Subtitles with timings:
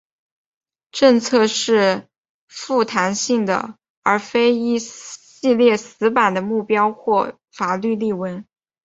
[0.91, 2.07] 政策是
[2.47, 8.43] 富弹性的而非一系列死板的目标或法律例文。